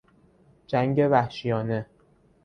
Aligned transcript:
جنگ 0.67 1.07
وحشیانه 1.11 1.85